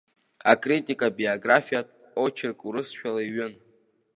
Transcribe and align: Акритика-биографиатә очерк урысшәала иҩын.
Акритика-биографиатә 0.51 1.93
очерк 2.25 2.59
урысшәала 2.67 3.21
иҩын. 3.27 3.53